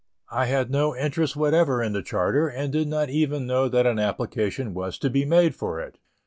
I 0.31 0.45
had 0.47 0.71
no 0.71 0.95
interest 0.95 1.35
whatever 1.35 1.83
in 1.83 1.93
the 1.93 2.01
charter, 2.01 2.47
and 2.47 2.73
did 2.73 2.87
not 2.87 3.11
even 3.11 3.45
know 3.45 3.69
that 3.69 3.85
an 3.85 3.99
application 3.99 4.73
was 4.73 4.97
to 4.97 5.11
be 5.11 5.25
made 5.25 5.53
for 5.53 5.79
it. 5.79 5.99